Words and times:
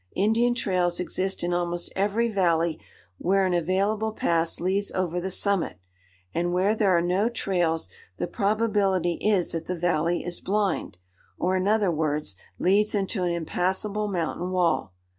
Indian 0.15 0.55
trails 0.55 0.99
exist 0.99 1.43
in 1.43 1.53
almost 1.53 1.93
every 1.95 2.27
valley 2.27 2.79
where 3.19 3.45
an 3.45 3.53
available 3.53 4.11
pass 4.13 4.59
leads 4.59 4.91
over 4.93 5.21
the 5.21 5.29
summit, 5.29 5.77
and 6.33 6.51
where 6.51 6.73
there 6.73 6.97
are 6.97 7.03
no 7.03 7.29
trails 7.29 7.87
the 8.17 8.25
probability 8.25 9.19
is 9.21 9.51
that 9.51 9.65
the 9.67 9.75
valley 9.75 10.23
is 10.25 10.39
blind, 10.41 10.97
or, 11.37 11.55
in 11.55 11.67
other 11.67 11.91
words, 11.91 12.35
leads 12.57 12.95
into 12.95 13.21
an 13.21 13.29
impassable 13.29 14.07
mountain 14.07 14.49
wall. 14.49 14.91